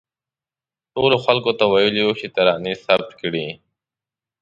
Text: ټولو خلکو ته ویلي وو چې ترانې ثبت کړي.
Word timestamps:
ټولو 0.93 1.17
خلکو 1.25 1.51
ته 1.59 1.65
ویلي 1.67 2.01
وو 2.03 2.13
چې 2.19 2.27
ترانې 2.35 2.73
ثبت 2.85 3.09
کړي. 3.21 3.47